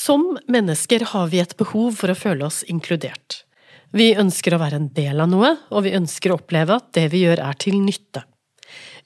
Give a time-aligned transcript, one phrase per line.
[0.00, 3.42] Som mennesker har vi et behov for å føle oss inkludert.
[3.92, 7.08] Vi ønsker å være en del av noe, og vi ønsker å oppleve at det
[7.12, 8.22] vi gjør er til nytte.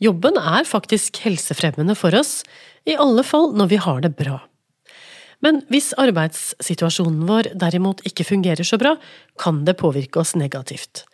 [0.03, 2.43] Jobben er faktisk helsefremmende for oss,
[2.87, 4.39] i alle fall når vi har det bra.
[5.45, 8.95] Men hvis arbeidssituasjonen vår derimot ikke fungerer så bra,
[9.41, 11.07] kan det påvirke oss negativt.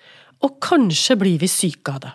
[0.44, 2.12] Og kanskje blir vi syke av det.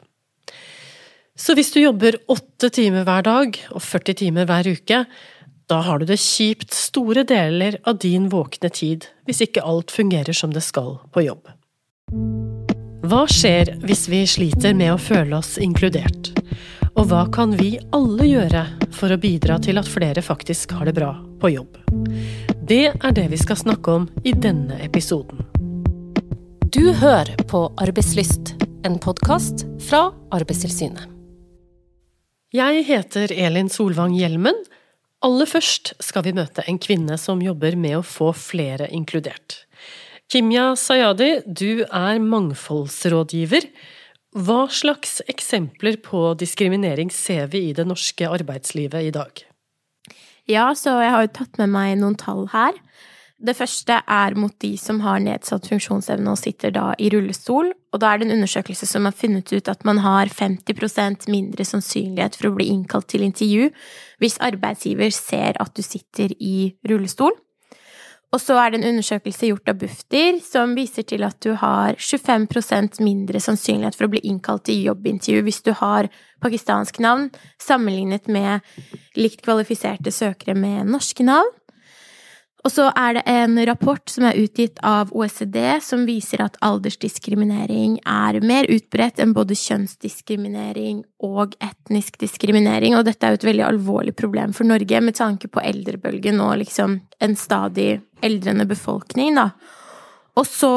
[1.35, 5.01] Så hvis du jobber åtte timer hver dag og 40 timer hver uke,
[5.67, 10.33] da har du det kjipt store deler av din våkne tid hvis ikke alt fungerer
[10.33, 11.49] som det skal på jobb.
[13.05, 16.31] Hva skjer hvis vi sliter med å føle oss inkludert?
[16.95, 18.63] Og hva kan vi alle gjøre
[18.95, 21.81] for å bidra til at flere faktisk har det bra på jobb?
[22.65, 25.41] Det er det vi skal snakke om i denne episoden.
[26.73, 28.55] Du hører på Arbeidslyst,
[28.85, 31.11] en podkast fra Arbeidstilsynet.
[32.55, 34.57] Jeg heter Elin Solvang Hjelmen
[35.25, 39.63] Aller først skal vi møte en kvinne som jobber med å få flere inkludert.
[40.29, 43.65] Kimya Sayadi, du er mangfoldsrådgiver.
[44.35, 49.41] Hva slags eksempler på diskriminering ser vi i det norske arbeidslivet i dag?
[50.51, 52.77] Ja, så jeg har jo tatt med meg noen tall her.
[53.35, 57.99] Det første er mot de som har nedsatt funksjonsevne og sitter da i rullestol, og
[57.99, 62.37] da er det en undersøkelse som har funnet ut at man har 50% mindre sannsynlighet
[62.39, 63.71] for å bli innkalt til intervju
[64.23, 67.35] hvis arbeidsgiver ser at du sitter i rullestol.
[68.33, 71.95] Og så er det en undersøkelse gjort av Bufdir som viser til at du har
[71.99, 76.09] 25% mindre sannsynlighet for å bli innkalt til jobbintervju hvis du har
[76.43, 77.29] pakistansk navn,
[77.61, 78.63] sammenlignet med
[79.19, 81.51] likt kvalifiserte søkere med norske navn.
[82.65, 87.99] Og så er det en rapport som er utgitt av OECD som viser at aldersdiskriminering
[88.09, 93.67] er mer utbredt enn både kjønnsdiskriminering og etnisk diskriminering, og dette er jo et veldig
[93.67, 99.51] alvorlig problem for Norge med tanke på eldrebølgen og liksom en stadig eldrende befolkning, da.
[100.35, 100.73] Og så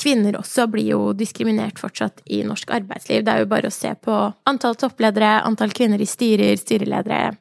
[0.00, 3.20] Kvinner også blir jo diskriminert fortsatt i norsk arbeidsliv.
[3.22, 4.14] Det er jo bare å se på
[4.48, 7.34] antall toppledere, antall kvinner i styrer, styreledere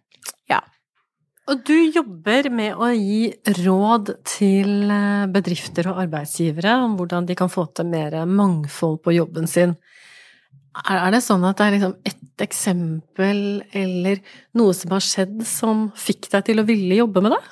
[1.51, 7.35] og du jobber med å gi råd til eh, bedrifter og arbeidsgivere om hvordan de
[7.35, 9.75] kan få til mer mangfold på jobben sin.
[10.89, 13.41] Er det sånn at det er liksom ett eksempel
[13.75, 14.23] eller
[14.57, 17.43] noe som har skjedd som fikk deg til å ville jobbe med det?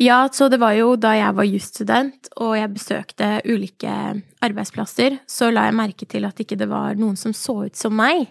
[0.00, 3.92] Ja, så det var jo da jeg var jusstudent og jeg besøkte ulike
[4.40, 7.92] arbeidsplasser, så la jeg merke til at ikke det var noen som så ut som
[7.92, 8.24] meg.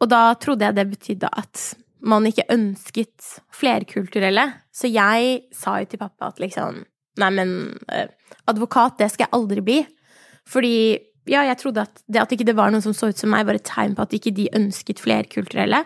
[0.00, 1.66] Og da trodde jeg det betydde at
[2.02, 4.48] man ikke ønsket flerkulturelle.
[4.74, 6.84] Så jeg sa jo til pappa at liksom
[7.20, 7.50] Nei, men
[7.92, 8.08] eh,
[8.48, 9.74] advokat, det skal jeg aldri bli.
[10.48, 10.76] Fordi
[11.28, 13.44] ja, jeg trodde at det at ikke det var noen som så ut som meg,
[13.44, 15.82] var et tegn på at ikke de ønsket flerkulturelle.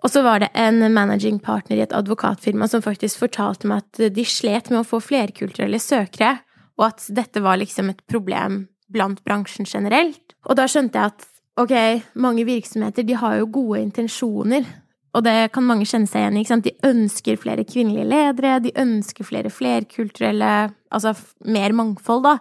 [0.00, 4.14] Og så var det en managing partner i et advokatfirma som faktisk fortalte meg at
[4.16, 6.38] de slet med å få flerkulturelle søkere,
[6.80, 10.38] og at dette var liksom et problem blant bransjen generelt.
[10.48, 11.26] Og da skjønte jeg at
[11.60, 11.74] ok,
[12.16, 14.64] mange virksomheter de har jo gode intensjoner,
[15.10, 16.60] og det kan mange kjenne seg igjen i.
[16.62, 21.12] De ønsker flere kvinnelige ledere, de ønsker flere flerkulturelle Altså
[21.46, 22.32] mer mangfold, da.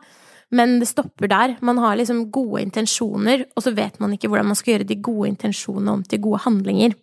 [0.57, 1.51] Men det stopper der.
[1.61, 4.97] Man har liksom gode intensjoner, og så vet man ikke hvordan man skal gjøre de
[5.05, 6.95] gode intensjonene om til gode handlinger.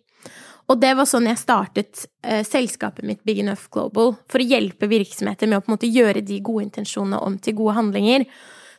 [0.67, 4.91] Og det var sånn jeg startet eh, selskapet mitt Big Enough Global, for å hjelpe
[4.91, 8.27] virksomheter med å på en måte gjøre de gode intensjonene om til gode handlinger.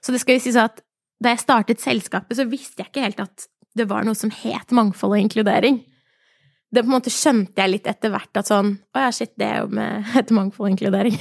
[0.04, 0.84] Så det skal jo sies at
[1.24, 3.48] da jeg startet selskapet, så visste jeg ikke helt at
[3.80, 5.80] det var noe som het mangfold og inkludering
[6.74, 9.46] det på en måte skjønte jeg litt etter hvert at sånn Å ja, shit, det
[9.46, 11.16] er jo med et mangfold og inkludering.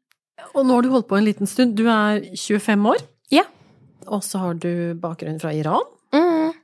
[0.56, 1.76] og nå har du holdt på en liten stund.
[1.78, 3.04] Du er 25 år.
[3.34, 3.44] Ja.
[4.06, 5.84] Og så har du bakgrunn fra Iran.
[6.14, 6.54] Mm.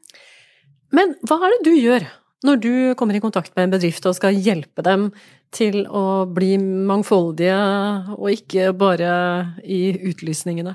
[0.97, 2.09] Men hva er det du gjør
[2.47, 5.11] når du kommer i kontakt med en bedrift og skal hjelpe dem
[5.55, 7.59] til å bli mangfoldige,
[8.17, 9.13] og ikke bare
[9.63, 10.73] i utlysningene?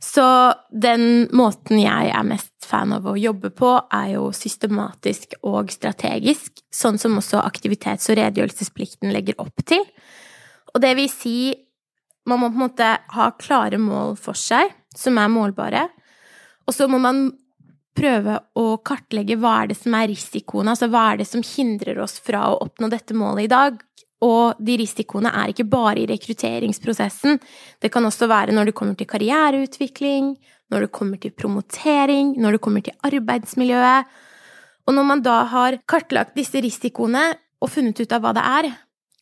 [0.00, 0.24] Så
[0.72, 6.62] den måten jeg er mest fan av å jobbe på, er jo systematisk og strategisk,
[6.72, 9.84] sånn som også aktivitets- og redegjørelsesplikten legger opp til.
[10.72, 11.52] Og det vil si,
[12.24, 15.84] man må på en måte ha klare mål for seg, som er målbare,
[16.64, 17.28] og så må man
[17.96, 21.98] prøve å kartlegge hva er det som er risikoen, altså hva er det som hindrer
[22.00, 23.80] oss fra å oppnå dette målet i dag,
[24.20, 27.38] og de risikoene er ikke bare i rekrutteringsprosessen.
[27.80, 30.34] Det kan også være når det kommer til karriereutvikling,
[30.70, 34.10] når det kommer til promotering, når det kommer til arbeidsmiljøet.
[34.86, 37.30] Og når man da har kartlagt disse risikoene
[37.60, 38.70] og funnet ut av hva det er,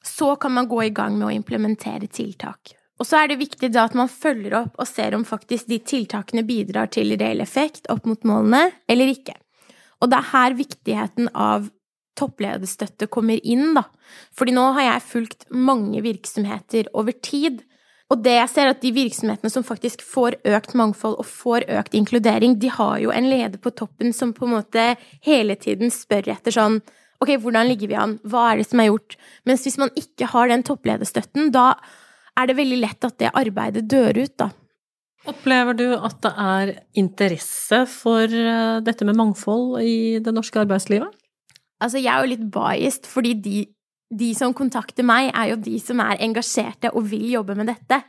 [0.05, 2.75] så kan man gå i gang med å implementere tiltak.
[2.99, 5.79] Og så er det viktig da at man følger opp og ser om faktisk de
[5.87, 9.37] tiltakene bidrar til reell effekt opp mot målene eller ikke.
[10.03, 11.69] Og det er her viktigheten av
[12.19, 13.87] topplederstøtte kommer inn, da.
[14.37, 17.63] Fordi nå har jeg fulgt mange virksomheter over tid.
[18.09, 21.67] Og det jeg ser, er at de virksomhetene som faktisk får økt mangfold og får
[21.81, 24.87] økt inkludering, de har jo en leder på toppen som på en måte
[25.27, 26.81] hele tiden spør etter sånn
[27.19, 28.13] Ok, hvordan ligger vi an?
[28.31, 29.17] Hva er det som er gjort?
[29.49, 31.73] Mens hvis man ikke har den topplederstøtten, da
[32.39, 34.53] er det veldig lett at det arbeidet dør ut, da.
[35.29, 36.71] Opplever du at det er
[37.03, 41.11] interesse for eh, dette med mangfold i det norske arbeidslivet?
[41.79, 43.65] Altså, jeg er jo litt biased, fordi de,
[44.11, 48.03] de, som kontakter meg, er jo de som er engasjerte og vil jobbe med dette.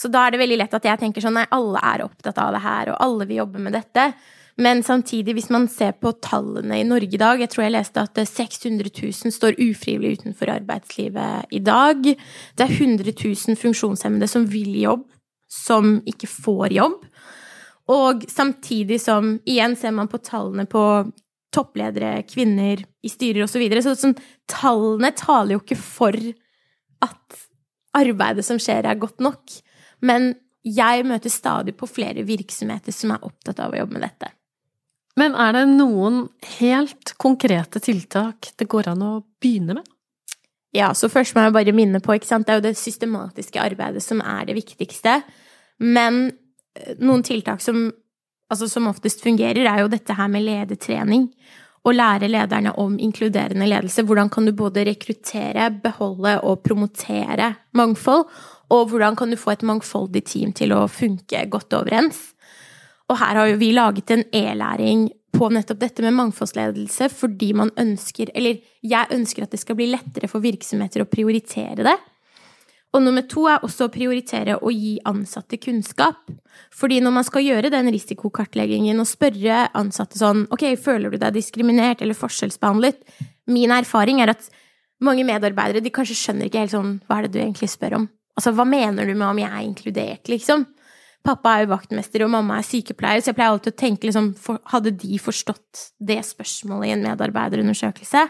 [0.00, 2.54] Så da er det veldig lett at jeg tenker sånn nei, alle er opptatt av
[2.56, 4.10] det her, og alle vil jobbe med dette.
[4.60, 8.02] Men samtidig, hvis man ser på tallene i Norge i dag, jeg tror jeg leste
[8.02, 12.02] at 600 000 står ufrivillig utenfor arbeidslivet i dag.
[12.04, 15.06] Det er 100 000 funksjonshemmede som vil jobb,
[15.48, 16.98] som ikke får jobb.
[17.90, 20.84] Og samtidig som, igjen ser man på tallene på
[21.54, 23.56] toppledere, kvinner i styrer osv.
[23.56, 23.82] Så, videre.
[23.84, 24.16] så sånn,
[24.50, 26.16] tallene taler jo ikke for
[27.04, 27.40] at
[27.96, 29.56] arbeidet som skjer, er godt nok.
[30.06, 30.34] Men
[30.66, 34.30] jeg møter stadig på flere virksomheter som er opptatt av å jobbe med dette.
[35.18, 36.22] Men er det noen
[36.58, 39.88] helt konkrete tiltak det går an å begynne med?
[40.76, 43.58] Ja, så først må jeg bare minne på, ikke sant, det er jo det systematiske
[43.58, 45.16] arbeidet som er det viktigste.
[45.82, 46.28] Men
[46.78, 47.88] eh, noen tiltak som
[48.50, 51.28] altså som oftest fungerer, er jo dette her med ledertrening.
[51.80, 54.04] Å lære lederne om inkluderende ledelse.
[54.04, 58.26] Hvordan kan du både rekruttere, beholde og promotere mangfold?
[58.70, 62.20] Og hvordan kan du få et mangfoldig team til å funke godt overens?
[63.10, 67.72] Og her har jo vi laget en e-læring på nettopp dette med mangfoldsledelse fordi man
[67.78, 71.96] ønsker, eller jeg ønsker at det skal bli lettere for virksomheter å prioritere det.
[72.90, 76.24] Og nummer to er også å prioritere å gi ansatte kunnskap.
[76.74, 81.36] Fordi når man skal gjøre den risikokartleggingen og spørre ansatte sånn Ok, føler du deg
[81.36, 82.98] diskriminert eller forskjellsbehandlet?
[83.50, 84.50] Min erfaring er at
[85.00, 88.10] mange medarbeidere de kanskje skjønner ikke helt sånn Hva er det du egentlig spør om?
[88.38, 90.66] Altså, hva mener du med om jeg er inkludert, liksom?
[91.26, 94.30] Pappa er jo vaktmester, og mamma er sykepleier, så jeg pleier alltid å tenke liksom
[94.72, 98.22] Hadde de forstått det spørsmålet i en medarbeiderundersøkelse?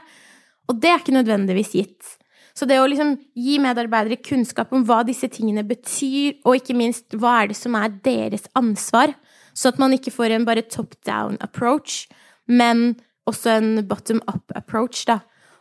[0.70, 2.16] Og det er ikke nødvendigvis gitt.
[2.56, 7.16] Så det å liksom gi medarbeidere kunnskap om hva disse tingene betyr, og ikke minst
[7.16, 9.14] hva er det som er deres ansvar,
[9.54, 12.06] så at man ikke får en bare top down approach,
[12.50, 12.94] men
[13.30, 15.20] også en bottom up approach, da.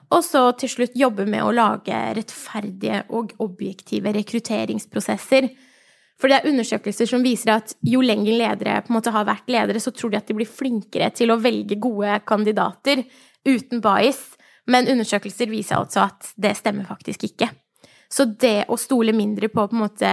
[0.10, 5.52] Og så til slutt jobbe med å lage rettferdige og objektive rekrutteringsprosesser.
[6.20, 9.52] For det er undersøkelser som viser at jo lenger ledere på en måte har vært
[9.54, 13.06] ledere, så tror de at de blir flinkere til å velge gode kandidater
[13.48, 14.24] uten bias.
[14.68, 17.50] Men undersøkelser viser altså at det stemmer faktisk ikke.
[18.10, 20.12] Så det å stole mindre på på en måte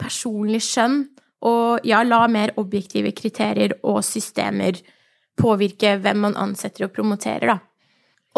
[0.00, 1.04] personlig skjønn,
[1.42, 4.78] og ja, la mer objektive kriterier og systemer
[5.38, 7.58] påvirke hvem man ansetter og promoterer, da.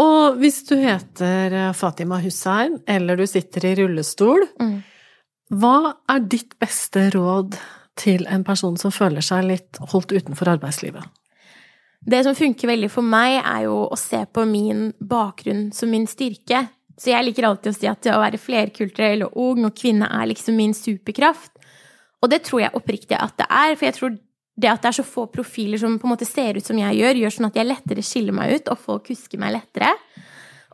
[0.00, 4.78] Og hvis du heter Fatima Hussein, eller du sitter i rullestol, mm.
[5.60, 5.76] hva
[6.10, 7.58] er ditt beste råd
[8.00, 11.04] til en person som føler seg litt holdt utenfor arbeidslivet?
[12.04, 16.04] Det som funker veldig for meg, er jo å se på min bakgrunn som min
[16.10, 16.66] styrke.
[17.00, 20.10] Så jeg liker alltid å si at det å være flerkulturell og ung og kvinne
[20.12, 21.54] er liksom min superkraft.
[22.22, 24.14] Og det tror jeg oppriktig at det er, for jeg tror
[24.54, 27.00] det at det er så få profiler som på en måte ser ut som jeg
[27.00, 29.90] gjør, gjør sånn at jeg lettere skiller meg ut, og folk husker meg lettere.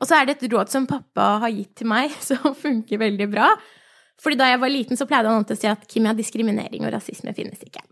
[0.01, 3.31] Og så er det et råd som pappa har gitt til meg, som funker veldig
[3.33, 3.53] bra.
[4.21, 6.85] Fordi da jeg var liten, så pleide han alltid å si at Kim, ja, diskriminering
[6.85, 7.83] og rasisme finnes ikke.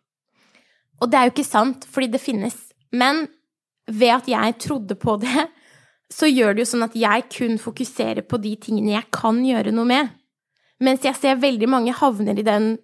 [1.00, 2.56] Og det er jo ikke sant, fordi det finnes.
[2.92, 3.26] Men
[3.88, 5.48] ved at jeg trodde på det,
[6.12, 9.72] så gjør det jo sånn at jeg kun fokuserer på de tingene jeg kan gjøre
[9.74, 10.12] noe med.
[10.84, 12.76] Mens jeg ser veldig mange havner i den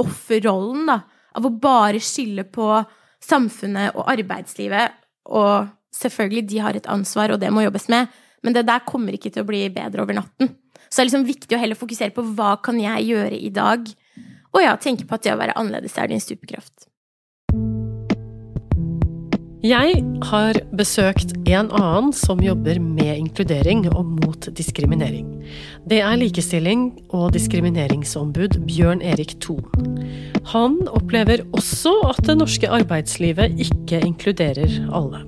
[0.00, 1.02] offerrollen, da,
[1.36, 2.68] av å bare skylde på
[3.22, 4.96] samfunnet og arbeidslivet.
[5.32, 9.14] Og selvfølgelig, de har et ansvar, og det må jobbes med, men det der kommer
[9.14, 10.54] ikke til å bli bedre over natten.
[10.88, 13.86] Så det er liksom viktig å heller fokusere på hva kan jeg gjøre i dag,
[14.52, 16.88] og ja, tenke på at det å være annerledes er din superkraft.
[19.62, 25.28] Jeg har besøkt en annen som jobber med inkludering og mot diskriminering.
[25.86, 29.62] Det er likestilling- og diskrimineringsombud Bjørn Erik Thon.
[30.50, 35.22] Han opplever også at det norske arbeidslivet ikke inkluderer alle.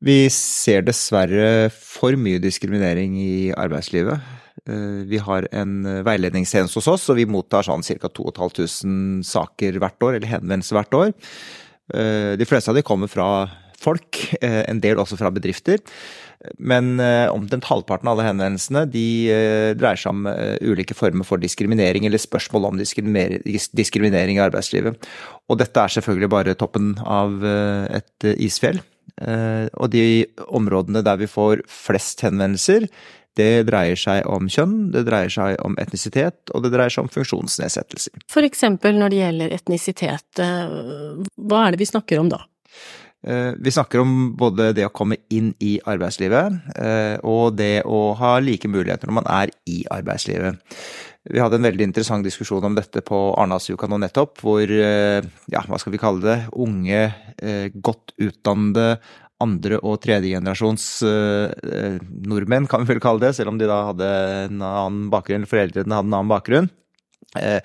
[0.00, 4.16] Vi ser dessverre for mye diskriminering i arbeidslivet.
[4.64, 8.08] Eh, vi har en veiledningstjeneste hos oss, og vi mottar sånn ca.
[8.08, 11.14] 2500 saker hvert år, eller henvendelser hvert år.
[11.94, 15.82] Eh, de fleste av de kommer fra folk, eh, en del også fra bedrifter.
[16.58, 19.06] Men eh, omtrent halvparten av alle henvendelsene de
[19.78, 20.26] dreier seg om
[20.62, 25.08] ulike former for diskriminering, eller spørsmål om diskriminering i arbeidslivet.
[25.48, 28.82] Og dette er selvfølgelig bare toppen av et isfjell.
[29.16, 32.86] Og de områdene der vi får flest henvendelser,
[33.36, 37.12] det dreier seg om kjønn, det dreier seg om etnisitet, og det dreier seg om
[37.12, 38.26] funksjonsnedsettelser.
[38.32, 42.44] For eksempel når det gjelder etnisitet, hva er det vi snakker om da?
[43.58, 46.60] Vi snakker om både det å komme inn i arbeidslivet,
[47.26, 50.60] og det å ha like muligheter når man er i arbeidslivet.
[51.26, 55.80] Vi hadde en veldig interessant diskusjon om dette på Arendalsuka nå nettopp, hvor, ja, hva
[55.82, 57.00] skal vi kalle det, unge,
[57.82, 59.00] godt utdannede
[59.42, 61.96] andre- og tredjegenerasjons uh,
[62.28, 64.10] nordmenn, kan vi vel kalle det, selv om de da hadde
[64.46, 66.70] en annen bakgrunn, foreldrene hadde en annen bakgrunn.
[67.34, 67.60] Uh,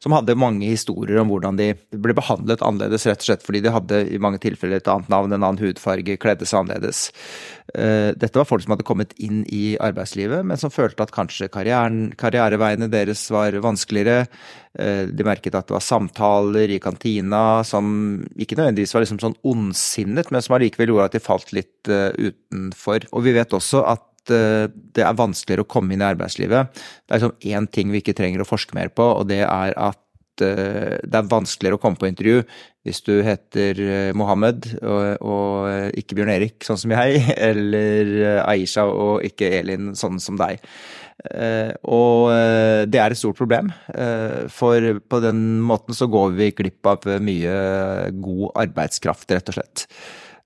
[0.00, 3.72] som hadde mange historier om hvordan de ble behandlet annerledes, rett og slett fordi de
[3.74, 7.10] hadde i mange tilfeller et annet navn, en annen hudfarge, kledde seg annerledes.
[7.74, 11.50] Uh, dette var folk som hadde kommet inn i arbeidslivet, men som følte at kanskje
[11.52, 14.24] karriereveiene deres var vanskeligere.
[14.70, 20.30] De merket at det var samtaler i kantina som ikke nødvendigvis var liksom sånn ondsinnet,
[20.30, 23.08] men som allikevel gjorde at de falt litt utenfor.
[23.10, 23.82] Og vi vet også
[24.20, 24.34] at
[24.96, 26.76] det er vanskeligere å komme inn i arbeidslivet.
[26.76, 29.74] Det er liksom én ting vi ikke trenger å forske mer på, og det er
[29.76, 29.98] at
[30.40, 32.38] det er vanskeligere å komme på intervju
[32.86, 33.76] hvis du heter
[34.16, 40.20] Mohammed og, og ikke Bjørn Erik, sånn som jeg, eller Aisha og ikke Elin, sånn
[40.22, 40.62] som deg.
[41.84, 42.30] Og
[42.88, 43.68] det er et stort problem,
[44.48, 47.54] for på den måten så går vi glipp av mye
[48.16, 49.84] god arbeidskraft, rett og slett.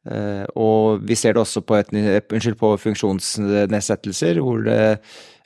[0.04, 4.78] Og vi ser det også på, et, unnskyld, på funksjonsnedsettelser, hvor det,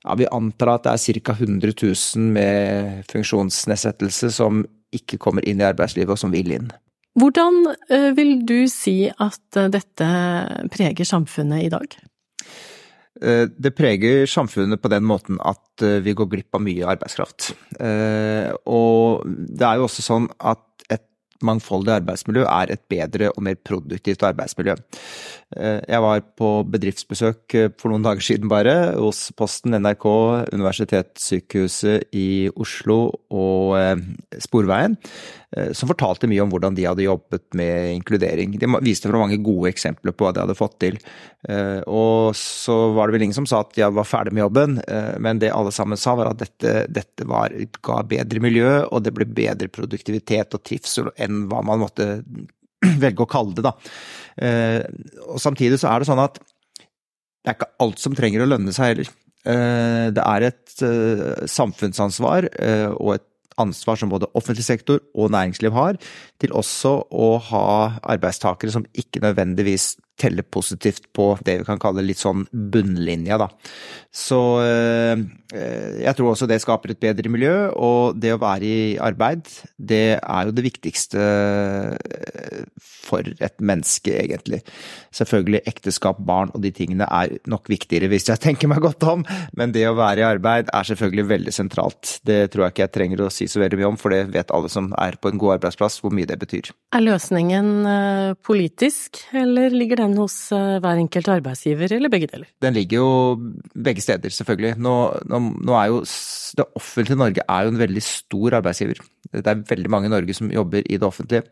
[0.03, 1.37] ja, vi antar at det er ca.
[1.39, 6.71] 100 000 med funksjonsnedsettelse som ikke kommer inn i arbeidslivet, og som vil inn.
[7.19, 7.65] Hvordan
[8.17, 10.09] vil du si at dette
[10.75, 11.99] preger samfunnet i dag?
[13.19, 17.51] Det preger samfunnet på den måten at vi går glipp av mye arbeidskraft.
[18.71, 21.08] Og det er jo også sånn at et
[21.47, 24.75] mangfoldig arbeidsmiljø er et bedre og mer produktivt arbeidsmiljø.
[25.89, 30.07] Jeg var på bedriftsbesøk for noen dager siden bare, hos Posten, NRK,
[30.53, 32.99] Universitetssykehuset i Oslo
[33.31, 33.79] og
[34.43, 34.99] Sporveien,
[35.73, 38.53] som fortalte mye om hvordan de hadde jobbet med inkludering.
[38.61, 40.99] De viste fra mange gode eksempler på hva de hadde fått til.
[41.89, 44.77] Og så var det vel ingen som sa at jeg var ferdig med jobben,
[45.25, 49.15] men det alle sammen sa var at dette, dette var, ga bedre miljø, og det
[49.17, 52.11] ble bedre produktivitet og trivsel enn hva man måtte
[53.07, 53.73] velge å kalle det, da.
[55.33, 58.77] Og samtidig så er det sånn at det er ikke alt som trenger å lønne
[58.77, 59.17] seg heller.
[60.13, 60.87] Det er et
[61.49, 62.51] samfunnsansvar
[62.99, 63.29] og et
[63.61, 65.99] ansvar som både offentlig sektor og næringsliv har,
[66.41, 67.67] til også å ha
[68.03, 73.49] arbeidstakere som ikke nødvendigvis teller positivt på det vi kan kalle litt sånn bunnlinja, da.
[74.13, 74.39] Så
[75.49, 79.47] jeg tror også det skaper et bedre miljø, og det å være i arbeid,
[79.79, 81.23] det er jo det viktigste
[82.83, 84.61] for et menneske, egentlig.
[85.17, 89.25] Selvfølgelig ekteskap, barn og de tingene er nok viktigere hvis jeg tenker meg godt om,
[89.57, 92.19] men det å være i arbeid er selvfølgelig veldig sentralt.
[92.29, 94.53] Det tror jeg ikke jeg trenger å si så veldig mye om, for det vet
[94.53, 96.73] alle som er på en god arbeidsplass hvor mye det betyr.
[96.97, 97.73] Er løsningen
[98.45, 102.49] politisk, eller ligger den hos hver enkelt arbeidsgiver, eller begge deler?
[102.65, 103.11] Den ligger jo
[103.75, 104.77] begge steder, selvfølgelig.
[104.81, 104.95] Nå,
[105.29, 106.03] nå, nå er jo
[106.59, 109.03] det offentlige Norge er jo en veldig stor arbeidsgiver.
[109.33, 111.45] Det er veldig mange i Norge som jobber i det offentlige.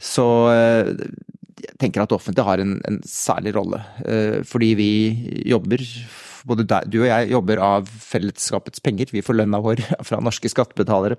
[0.00, 3.82] Så jeg tenker at det offentlige har en, en særlig rolle.
[4.48, 4.90] Fordi vi
[5.50, 5.84] jobber
[6.48, 11.18] både du og jeg jobber av fellesskapets penger, vi får lønna vår fra norske skattebetalere.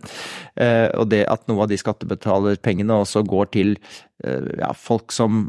[0.98, 3.75] Og det at noe av de skattebetalerpengene også går til
[4.24, 5.46] ja, folk som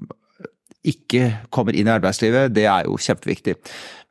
[0.86, 3.56] ikke kommer inn i arbeidslivet, det er jo kjempeviktig.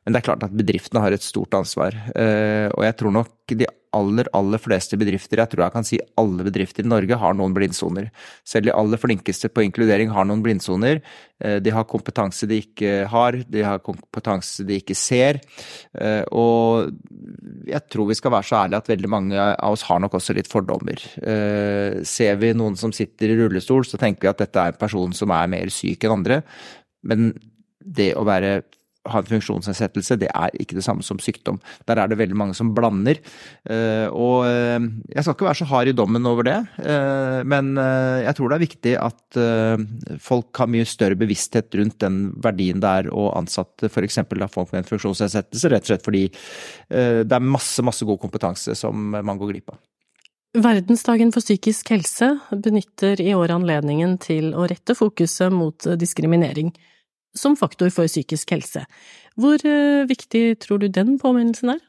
[0.04, 1.96] Men det er klart at bedriftene har et stort ansvar.
[2.16, 3.66] Og jeg tror nok de
[3.96, 7.52] aller, aller fleste bedrifter, jeg tror jeg kan si alle bedrifter i Norge, har noen
[7.56, 8.06] blindsoner.
[8.46, 11.02] Selv de aller flinkeste på inkludering har noen blindsoner.
[11.40, 15.42] De har kompetanse de ikke har, de har kompetanse de ikke ser.
[16.30, 16.94] Og
[17.68, 20.38] jeg tror vi skal være så ærlige at veldig mange av oss har nok også
[20.38, 21.02] litt fordommer.
[22.06, 25.12] Ser vi noen som sitter i rullestol, så tenker vi at dette er en person
[25.16, 26.44] som er mer syk enn andre.
[27.04, 27.32] Men
[27.80, 28.60] det å være
[29.08, 31.56] ha en funksjonsnedsettelse, det er ikke det samme som sykdom.
[31.88, 33.16] Der er det veldig mange som blander.
[34.12, 36.58] Og jeg skal ikke være så hard i dommen over det,
[37.48, 39.40] men jeg tror det er viktig at
[40.20, 44.20] folk har mye større bevissthet rundt den verdien det er å ansatte f.eks.
[44.52, 46.26] folk med en funksjonsnedsettelse, rett og slett fordi
[46.90, 49.80] det er masse, masse god kompetanse som man går glipp av.
[50.60, 56.72] Verdensdagen for psykisk helse benytter i år anledningen til å rette fokuset mot diskriminering
[57.36, 58.84] som faktor for psykisk helse.
[59.40, 59.62] Hvor
[60.08, 61.82] viktig tror du den påminnelsen er?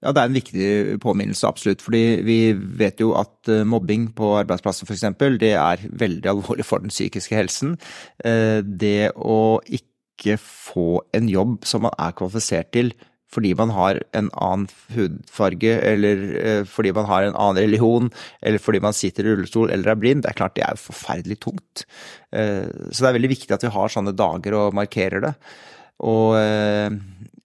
[0.00, 1.82] Ja, det er en viktig påminnelse, absolutt.
[1.84, 5.04] Fordi vi vet jo at eh, mobbing på arbeidsplasser f.eks.,
[5.40, 7.76] det er veldig alvorlig for den psykiske helsen.
[8.24, 12.94] Eh, det å ikke få en jobb som man er kvalifisert til
[13.30, 18.10] fordi man har en annen hudfarge, eller eh, fordi man har en annen religion,
[18.42, 21.40] eller fordi man sitter i rullestol eller er blind, det er klart det er forferdelig
[21.44, 21.84] tungt.
[22.30, 25.32] Så det er veldig viktig at vi har sånne dager og markerer det.
[26.06, 26.36] Og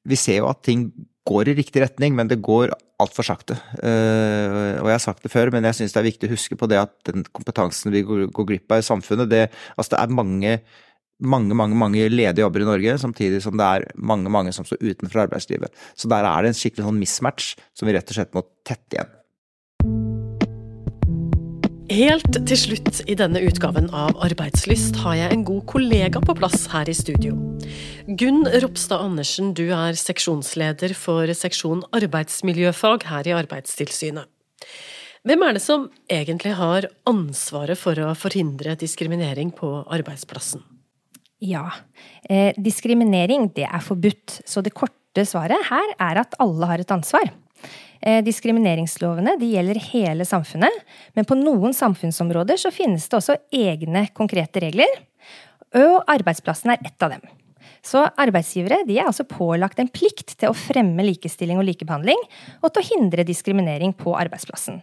[0.06, 0.92] vi ser jo at ting
[1.26, 3.58] går i riktig retning, men det går altfor sakte.
[3.82, 6.70] Og jeg har sagt det før, men jeg syns det er viktig å huske på
[6.70, 10.60] det at den kompetansen vi går glipp av i samfunnet, det, altså det er mange,
[11.24, 14.82] mange, mange, mange ledige jobber i Norge, samtidig som det er mange, mange som står
[14.84, 15.72] utenfor arbeidslivet.
[15.96, 19.00] Så der er det en skikkelig sånn mismatch som vi rett og slett må tette
[19.00, 19.14] igjen.
[21.96, 26.66] Helt til slutt i denne utgaven av Arbeidslyst har jeg en god kollega på plass
[26.74, 27.38] her i studio.
[28.20, 34.28] Gunn Ropstad Andersen, du er seksjonsleder for seksjon arbeidsmiljøfag her i Arbeidstilsynet.
[35.26, 40.66] Hvem er det som egentlig har ansvaret for å forhindre diskriminering på arbeidsplassen?
[41.44, 41.70] Ja,
[42.30, 46.94] eh, diskriminering det er forbudt, så det korte svaret her er at alle har et
[46.96, 47.32] ansvar.
[48.02, 50.84] Eh, diskrimineringslovene de gjelder hele samfunnet,
[51.16, 55.02] men på noen samfunnsområder så finnes det også egne konkrete regler.
[55.76, 57.26] Og arbeidsplassen er ett av dem.
[57.86, 62.22] Så arbeidsgivere de er altså pålagt en plikt til å fremme likestilling og likebehandling,
[62.64, 64.82] og til å hindre diskriminering på arbeidsplassen.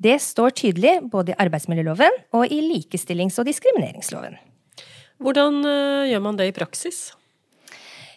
[0.00, 4.38] Det står tydelig både i arbeidsmiljøloven og i likestillings- og diskrimineringsloven.
[5.20, 7.10] Hvordan eh, gjør man det i praksis?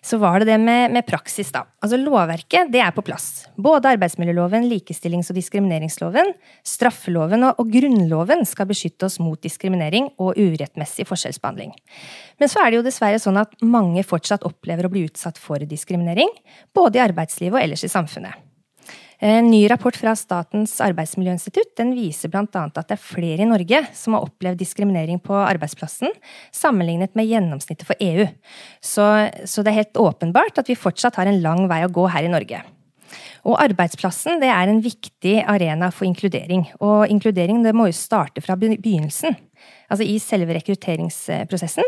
[0.04, 1.64] så var det det med, med, praksis, da.
[1.80, 3.46] Altså lovverket, det er på plass.
[3.56, 6.34] Både arbeidsmiljøloven, likestillings- og diskrimineringsloven,
[6.68, 11.72] straffeloven og, og, grunnloven skal beskytte oss mot diskriminering og urettmessig forskjellsbehandling.
[12.44, 15.64] Men så er det jo dessverre sånn at mange fortsatt opplever å bli utsatt for
[15.64, 16.36] diskriminering,
[16.76, 18.44] både i arbeidslivet og ellers i samfunnet.
[19.24, 22.44] En ny rapport fra Statens arbeidsmiljøinstitutt den viser bl.a.
[22.44, 26.12] at det er flere i Norge som har opplevd diskriminering på arbeidsplassen,
[26.52, 28.28] sammenlignet med gjennomsnittet for EU.
[28.84, 29.06] Så,
[29.48, 32.28] så det er helt åpenbart at vi fortsatt har en lang vei å gå her
[32.28, 32.66] i Norge.
[33.48, 36.68] Og arbeidsplassen det er en viktig arena for inkludering.
[36.84, 39.38] Og inkludering det må jo starte fra begynnelsen.
[39.92, 41.88] Altså i selve rekrutteringsprosessen.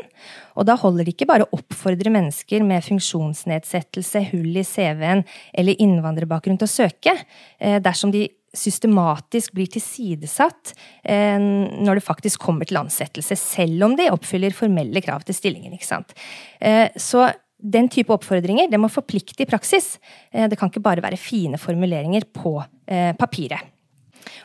[0.56, 5.26] Og da holder det ikke bare å oppfordre mennesker med funksjonsnedsettelse, hull i CV-en
[5.58, 7.16] eller innvandrerbakgrunn til å søke,
[7.60, 13.98] eh, dersom de systematisk blir tilsidesatt eh, når det faktisk kommer til ansettelse, selv om
[14.00, 15.76] de oppfyller formelle krav til stillingen.
[15.76, 16.16] ikke sant?
[16.60, 17.28] Eh, så
[17.66, 19.96] den type oppfordringer det må forplikte i praksis.
[20.32, 23.72] Eh, det kan ikke bare være fine formuleringer på eh, papiret.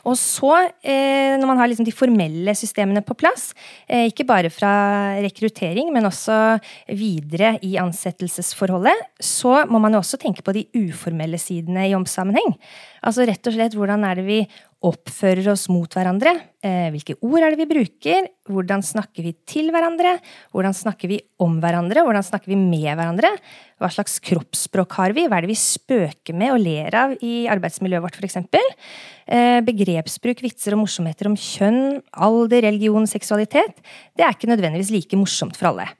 [0.05, 0.53] Og så,
[0.85, 3.51] eh, når man har liksom de formelle systemene på plass,
[3.89, 4.73] ikke bare fra
[5.25, 6.37] rekruttering, men også
[6.97, 12.57] videre i ansettelsesforholdet, så må man jo også tenke på de uformelle sidene i jobbsammenheng.
[13.07, 14.41] Altså rett og slett hvordan er det vi
[14.85, 16.33] oppfører oss mot hverandre?
[16.65, 18.29] Eh, hvilke ord er det vi bruker?
[18.49, 20.15] Hvordan snakker vi til hverandre?
[20.55, 22.05] Hvordan snakker vi om hverandre?
[22.07, 23.33] Hvordan snakker vi med hverandre?
[23.81, 25.27] Hva slags kroppsspråk har vi?
[25.29, 28.41] Hva er det vi spøker med og ler av i arbeidsmiljøet vårt, f.eks.?
[29.29, 33.85] Eh, begrepsbruk, vitser og morsomheter om kjønn, alder, religion, seksualitet,
[34.17, 35.91] det er ikke nødvendigvis like morsomt for alle.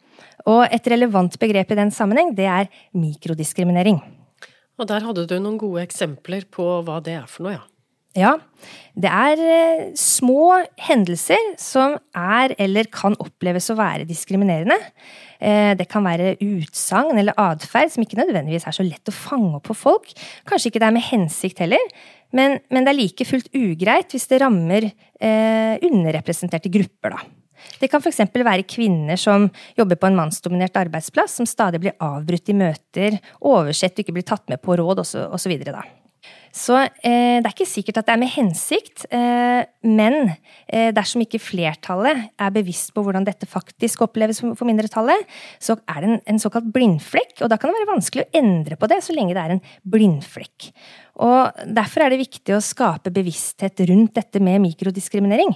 [0.49, 4.01] Og et relevant begrep i den sammenheng, det er mikrodiskriminering.
[4.81, 7.67] Og der hadde du noen gode eksempler på hva det er for noe, ja.
[8.19, 8.33] Ja,
[8.99, 14.75] det er eh, små hendelser som er eller kan oppleves å være diskriminerende.
[15.39, 19.53] Eh, det kan være utsagn eller atferd som ikke nødvendigvis er så lett å fange
[19.61, 20.11] opp på folk.
[20.43, 21.87] Kanskje ikke det er med hensikt heller,
[22.35, 27.40] men, men det er like fullt ugreit hvis det rammer eh, underrepresenterte grupper, da.
[27.81, 28.23] Det kan f.eks.
[28.35, 33.97] være kvinner som jobber på en mannsdominert arbeidsplass, som stadig blir avbrutt i møter, oversett
[33.97, 35.57] og ikke blir tatt med på råd osv.
[36.51, 40.33] Så eh, det er ikke sikkert at det er med hensikt, eh, men
[40.67, 45.31] eh, dersom ikke flertallet er bevisst på hvordan dette faktisk oppleves for mindretallet,
[45.63, 48.81] så er det en, en, såkalt blindflekk, og da kan det være vanskelig å endre
[48.81, 50.73] på det så lenge det er en blindflekk.
[51.23, 55.55] Og Derfor er det viktig å skape bevissthet rundt dette med mikrodiskriminering.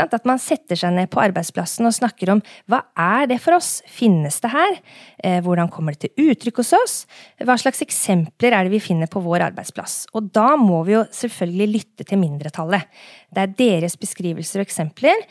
[0.00, 3.80] At man setter seg ned på arbeidsplassen og snakker om hva er det for oss,
[3.90, 4.78] finnes det her,
[5.22, 6.96] eh, hvordan kommer det til uttrykk hos oss,
[7.42, 10.06] hva slags eksempler er det vi finner på vår arbeidsplass.
[10.16, 12.88] Og da må vi jo selvfølgelig lytte til mindretallet.
[13.32, 15.24] Det er deres beskrivelser og eksempler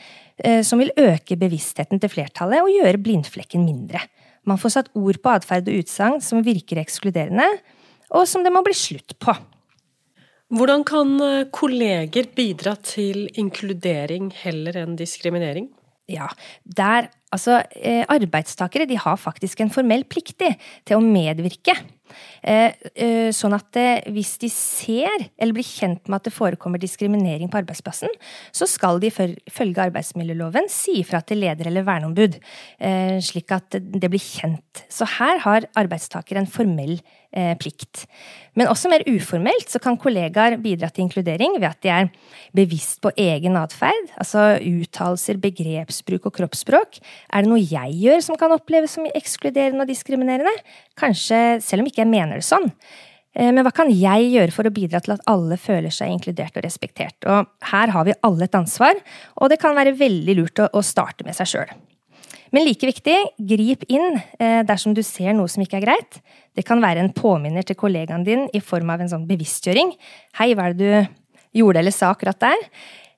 [0.44, 4.02] eh, som vil øke bevisstheten til flertallet og gjøre blindflekken mindre.
[4.48, 7.46] Man får satt ord på atferd og utsagn som virker ekskluderende,
[8.12, 9.34] og som det må bli slutt på.
[10.52, 15.70] Hvordan kan eh, kolleger bidra til inkludering heller enn diskriminering?
[16.12, 16.28] Ja,
[16.64, 20.42] der Altså, eh, arbeidstakere de har faktisk en formell plikt
[20.84, 21.72] til å medvirke.
[22.44, 23.78] Eh, sånn at
[24.12, 28.12] hvis de ser eller blir kjent med at det forekommer diskriminering på arbeidsplassen,
[28.52, 32.36] så skal de følge arbeidsmiljøloven si ifra til leder eller verneombud,
[33.24, 34.84] slik at det blir kjent.
[34.92, 37.21] Så her har arbeidstaker en formell plikt.
[37.32, 42.10] Men også mer uformelt så kan kollegaer bidra til inkludering ved at de er
[42.56, 47.00] bevisst på egen atferd, altså uttalelser, begrepsbruk og kroppsspråk.
[47.32, 50.52] Er det noe jeg gjør som kan oppleves som ekskluderende og diskriminerende?
[51.00, 52.68] Kanskje selv om ikke jeg mener det sånn.
[53.32, 56.58] Eh, men hva kan jeg gjøre for å bidra til at alle føler seg inkludert
[56.58, 57.16] og respektert?
[57.24, 59.00] Og her har vi alle et ansvar,
[59.40, 61.72] og det kan være veldig lurt å starte med seg sjøl.
[62.52, 63.16] Men like viktig,
[63.48, 66.18] grip inn eh, dersom du ser noe som ikke er greit.
[66.52, 69.94] Det kan være en påminner til kollegaen din i form av en sånn bevisstgjøring.
[70.36, 72.66] Hei, hva er det du gjorde eller sa akkurat der?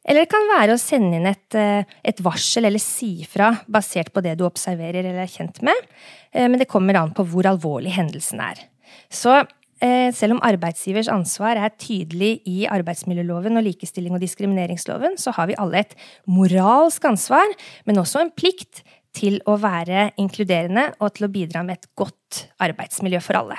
[0.04, 4.12] Eller det kan være å sende inn et, eh, et varsel eller si fra basert
[4.14, 5.82] på det du observerer eller er kjent med,
[6.30, 8.66] eh, men det kommer an på hvor alvorlig hendelsen er.
[9.10, 9.42] Så
[9.84, 15.58] selv om arbeidsgivers ansvar er tydelig i arbeidsmiljøloven og likestilling og diskrimineringsloven, så har vi
[15.60, 15.92] alle et
[16.24, 17.52] moralsk ansvar,
[17.84, 18.80] men også en plikt
[19.14, 23.58] til å være inkluderende og til å bidra med et godt arbeidsmiljø for alle.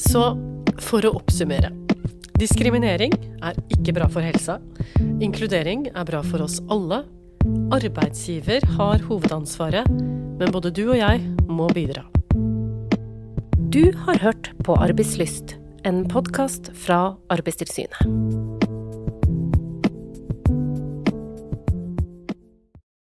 [0.00, 0.26] Så
[0.82, 1.70] for å oppsummere.
[2.38, 3.14] Diskriminering
[3.46, 4.58] er ikke bra for helsa.
[5.22, 7.04] Inkludering er bra for oss alle.
[7.74, 9.86] Arbeidsgiver har hovedansvaret,
[10.40, 12.06] men både du og jeg må bidra.
[13.74, 18.63] Du har hørt på Arbeidslyst, en podkast fra Arbeidstilsynet.